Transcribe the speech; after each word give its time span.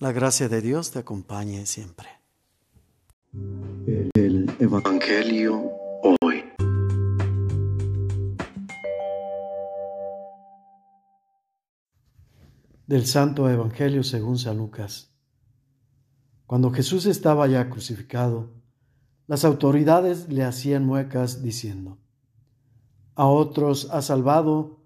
La 0.00 0.12
gracia 0.12 0.48
de 0.48 0.62
Dios 0.62 0.92
te 0.92 1.00
acompañe 1.00 1.66
siempre. 1.66 2.08
El 4.14 4.50
Evangelio 4.58 5.72
hoy. 6.22 6.42
Del 12.86 13.04
Santo 13.04 13.50
Evangelio 13.50 14.02
según 14.02 14.38
San 14.38 14.56
Lucas. 14.56 15.12
Cuando 16.46 16.70
Jesús 16.70 17.04
estaba 17.04 17.46
ya 17.46 17.68
crucificado, 17.68 18.54
las 19.26 19.44
autoridades 19.44 20.30
le 20.30 20.44
hacían 20.44 20.86
muecas 20.86 21.42
diciendo, 21.42 21.98
a 23.16 23.26
otros 23.26 23.90
ha 23.92 24.00
salvado, 24.00 24.82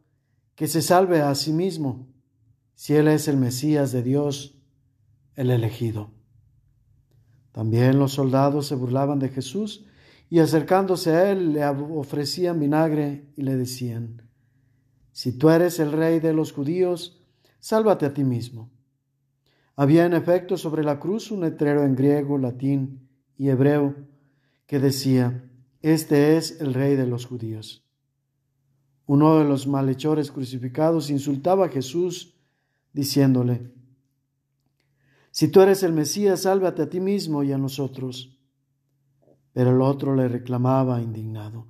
que 0.57 0.67
se 0.67 0.83
salve 0.83 1.23
a 1.23 1.33
sí 1.37 1.53
mismo, 1.53 2.09
si 2.75 2.95
Él 2.95 3.07
es 3.07 3.29
el 3.29 3.37
Mesías 3.37 3.93
de 3.93 4.03
Dios, 4.03 4.55
el 5.37 5.51
elegido. 5.51 6.11
También 7.53 7.99
los 7.99 8.13
soldados 8.13 8.67
se 8.67 8.75
burlaban 8.75 9.19
de 9.19 9.29
Jesús 9.29 9.87
y 10.29 10.41
acercándose 10.41 11.13
a 11.13 11.31
Él 11.31 11.53
le 11.53 11.65
ofrecían 11.65 12.59
vinagre 12.59 13.33
y 13.37 13.43
le 13.43 13.57
decían, 13.57 14.29
Si 15.13 15.39
tú 15.39 15.51
eres 15.51 15.79
el 15.79 15.93
rey 15.93 16.19
de 16.19 16.33
los 16.33 16.53
judíos, 16.53 17.25
sálvate 17.61 18.07
a 18.07 18.15
ti 18.15 18.25
mismo. 18.25 18.73
Había 19.77 20.05
en 20.07 20.15
efecto 20.15 20.57
sobre 20.57 20.83
la 20.85 20.99
cruz 20.99 21.31
un 21.31 21.41
letrero 21.41 21.85
en 21.85 21.95
griego, 21.95 22.39
latín 22.39 23.09
y 23.37 23.49
hebreo 23.49 23.95
que 24.67 24.79
decía, 24.79 25.49
Este 25.83 26.37
es 26.37 26.61
el 26.61 26.75
rey 26.75 26.97
de 26.97 27.07
los 27.07 27.27
judíos. 27.27 27.85
Uno 29.07 29.39
de 29.39 29.45
los 29.45 29.67
malhechores 29.67 30.33
crucificados 30.33 31.11
insultaba 31.11 31.67
a 31.67 31.69
Jesús 31.69 32.35
diciéndole, 32.93 33.73
Si 35.35 35.49
tú 35.49 35.63
eres 35.63 35.83
el 35.83 35.93
Mesías, 35.93 36.43
sálvate 36.43 36.83
a 36.83 36.89
ti 36.89 37.01
mismo 37.01 37.43
y 37.43 37.51
a 37.51 37.59
nosotros. 37.59 38.39
Pero 39.53 39.73
el 39.73 39.83
otro 39.83 40.15
le 40.15 40.29
reclamaba 40.29 41.03
indignado, 41.03 41.67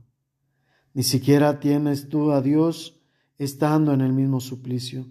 Ni 0.93 1.03
siquiera 1.03 1.61
tienes 1.61 2.11
tú 2.11 2.31
a 2.33 2.43
Dios 2.43 3.01
estando 3.39 3.95
en 3.95 4.03
el 4.03 4.13
mismo 4.13 4.39
suplicio. 4.41 5.07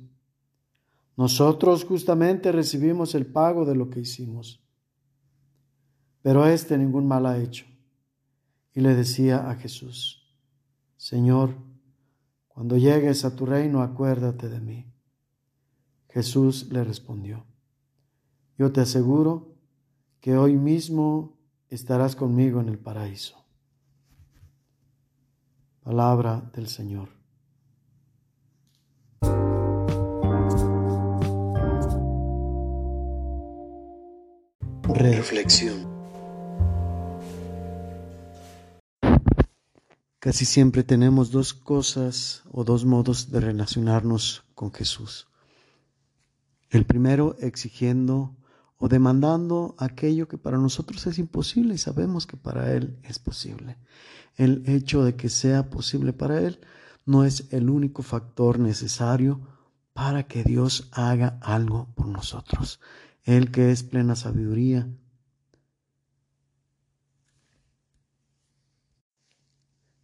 Nosotros 1.17 1.83
justamente 1.83 2.51
recibimos 2.51 3.15
el 3.15 3.25
pago 3.25 3.65
de 3.65 3.73
lo 3.73 3.89
que 3.89 4.01
hicimos. 4.01 4.63
Pero 6.21 6.45
éste 6.45 6.77
ningún 6.77 7.07
mal 7.07 7.25
ha 7.25 7.39
hecho. 7.39 7.65
Y 8.75 8.81
le 8.81 8.93
decía 8.93 9.49
a 9.49 9.55
Jesús, 9.55 10.31
Señor, 10.95 11.55
cuando 12.49 12.77
llegues 12.77 13.25
a 13.25 13.35
tu 13.35 13.47
reino, 13.47 13.81
acuérdate 13.81 14.47
de 14.47 14.59
mí. 14.59 14.93
Jesús 16.09 16.71
le 16.71 16.83
respondió, 16.83 17.47
yo 18.57 18.71
te 18.71 18.81
aseguro 18.81 19.55
que 20.19 20.37
hoy 20.37 20.55
mismo 20.55 21.37
estarás 21.69 22.15
conmigo 22.15 22.59
en 22.61 22.69
el 22.69 22.77
paraíso. 22.77 23.43
Palabra 25.83 26.49
del 26.53 26.67
Señor. 26.67 27.09
Reflexión. 34.83 35.91
Casi 40.19 40.45
siempre 40.45 40.83
tenemos 40.83 41.31
dos 41.31 41.53
cosas 41.53 42.43
o 42.51 42.63
dos 42.63 42.85
modos 42.85 43.29
de 43.29 43.41
relacionarnos 43.41 44.45
con 44.55 44.71
Jesús. 44.71 45.27
El 46.69 46.85
primero 46.85 47.35
exigiendo 47.39 48.37
o 48.83 48.89
demandando 48.89 49.75
aquello 49.77 50.27
que 50.27 50.37
para 50.37 50.57
nosotros 50.57 51.07
es 51.07 51.17
imposible 51.17 51.75
y 51.75 51.77
sabemos 51.77 52.27
que 52.27 52.35
para 52.35 52.73
Él 52.73 52.99
es 53.03 53.17
posible. 53.17 53.77
El 54.35 54.61
hecho 54.65 55.05
de 55.05 55.15
que 55.15 55.29
sea 55.29 55.69
posible 55.69 56.11
para 56.11 56.41
Él 56.41 56.59
no 57.05 57.23
es 57.23 57.47
el 57.51 57.69
único 57.69 58.03
factor 58.03 58.59
necesario 58.59 59.39
para 59.93 60.23
que 60.23 60.43
Dios 60.43 60.89
haga 60.91 61.39
algo 61.41 61.93
por 61.95 62.07
nosotros. 62.07 62.81
Él 63.23 63.51
que 63.51 63.71
es 63.71 63.83
plena 63.83 64.17
sabiduría, 64.17 64.89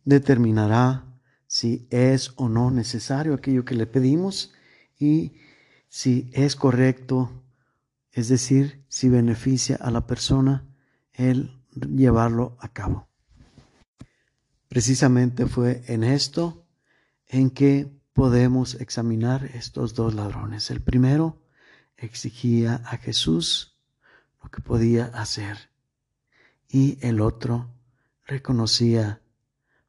determinará 0.06 1.04
si 1.48 1.86
es 1.90 2.32
o 2.38 2.48
no 2.48 2.72
necesario 2.72 3.34
aquello 3.34 3.66
que 3.66 3.76
le 3.76 3.88
pedimos 3.88 4.54
y 4.98 5.34
si 5.90 6.30
es 6.32 6.56
correcto, 6.56 7.44
es 8.12 8.30
decir, 8.30 8.84
si 8.88 9.10
beneficia 9.10 9.76
a 9.78 9.92
la 9.92 10.06
persona 10.08 10.68
el 11.14 11.62
llevarlo 11.72 12.58
a 12.60 12.70
cabo. 12.70 13.08
Precisamente 14.68 15.46
fue 15.46 15.84
en 15.88 16.04
esto 16.04 16.66
en 17.28 17.50
que 17.50 17.92
podemos 18.14 18.76
examinar 18.76 19.46
estos 19.54 19.94
dos 19.94 20.14
ladrones. 20.14 20.70
El 20.72 20.82
primero 20.82 21.42
exigía 21.98 22.76
a 22.86 22.98
Jesús 22.98 23.78
lo 24.44 24.50
que 24.50 24.62
podía 24.62 25.06
hacer 25.06 25.70
y 26.68 26.98
el 27.02 27.22
otro 27.22 27.74
reconocía 28.26 29.22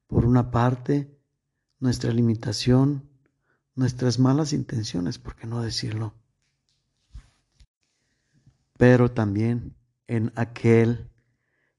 por 0.06 0.24
una 0.24 0.50
parte, 0.50 1.16
nuestra 1.78 2.12
limitación, 2.12 3.08
nuestras 3.74 4.18
malas 4.18 4.52
intenciones, 4.52 5.18
por 5.18 5.36
qué 5.36 5.46
no 5.46 5.62
decirlo, 5.62 6.14
pero 8.80 9.10
también 9.10 9.76
en 10.06 10.32
aquel 10.36 11.10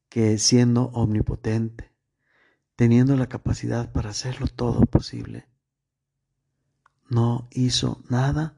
que 0.07 0.37
siendo 0.37 0.83
omnipotente, 0.93 1.91
teniendo 2.75 3.15
la 3.15 3.25
capacidad 3.25 3.91
para 3.91 4.11
hacerlo 4.11 4.45
todo 4.45 4.81
posible, 4.81 5.47
no 7.09 7.47
hizo 7.49 8.03
nada 8.07 8.55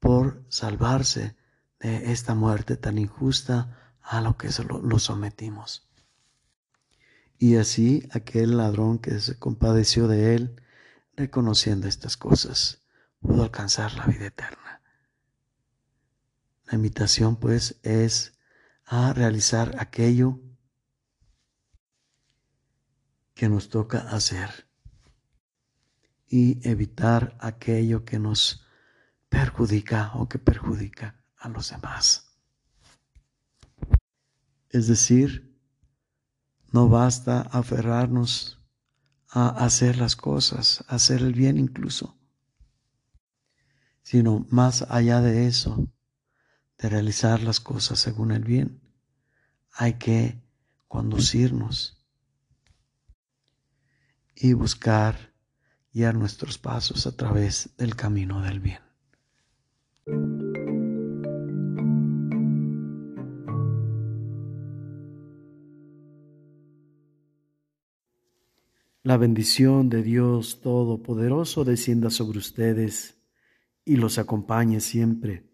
por 0.00 0.42
salvarse 0.48 1.36
de 1.80 2.12
esta 2.12 2.34
muerte 2.34 2.78
tan 2.78 2.96
injusta 2.96 3.94
a 4.00 4.22
lo 4.22 4.38
que 4.38 4.48
lo 4.66 4.98
sometimos. 4.98 5.86
Y 7.38 7.56
así 7.56 8.08
aquel 8.12 8.56
ladrón 8.56 8.98
que 8.98 9.20
se 9.20 9.38
compadeció 9.38 10.08
de 10.08 10.34
él, 10.34 10.62
reconociendo 11.14 11.88
estas 11.88 12.16
cosas, 12.16 12.80
pudo 13.20 13.42
alcanzar 13.42 13.92
la 13.96 14.06
vida 14.06 14.28
eterna. 14.28 14.63
La 16.66 16.76
invitación 16.76 17.36
pues 17.36 17.78
es 17.82 18.38
a 18.86 19.12
realizar 19.12 19.76
aquello 19.78 20.40
que 23.34 23.48
nos 23.48 23.68
toca 23.68 23.98
hacer 23.98 24.68
y 26.28 26.66
evitar 26.68 27.36
aquello 27.40 28.04
que 28.04 28.18
nos 28.18 28.64
perjudica 29.28 30.12
o 30.14 30.28
que 30.28 30.38
perjudica 30.38 31.22
a 31.36 31.48
los 31.48 31.70
demás. 31.70 32.38
Es 34.70 34.86
decir, 34.86 35.54
no 36.72 36.88
basta 36.88 37.42
aferrarnos 37.42 38.58
a 39.28 39.48
hacer 39.64 39.98
las 39.98 40.16
cosas, 40.16 40.84
a 40.88 40.96
hacer 40.96 41.22
el 41.22 41.34
bien 41.34 41.58
incluso, 41.58 42.16
sino 44.02 44.46
más 44.50 44.82
allá 44.82 45.20
de 45.20 45.46
eso, 45.46 45.88
de 46.78 46.88
realizar 46.88 47.42
las 47.42 47.60
cosas 47.60 47.98
según 47.98 48.32
el 48.32 48.44
bien, 48.44 48.80
hay 49.72 49.94
que 49.94 50.42
conducirnos 50.88 52.02
y 54.34 54.52
buscar 54.52 55.32
guiar 55.92 56.14
nuestros 56.14 56.58
pasos 56.58 57.06
a 57.06 57.16
través 57.16 57.70
del 57.76 57.94
camino 57.94 58.42
del 58.42 58.60
bien. 58.60 58.80
La 69.02 69.18
bendición 69.18 69.90
de 69.90 70.02
Dios 70.02 70.60
Todopoderoso 70.62 71.64
descienda 71.64 72.08
sobre 72.08 72.38
ustedes 72.38 73.18
y 73.84 73.96
los 73.96 74.16
acompañe 74.16 74.80
siempre 74.80 75.53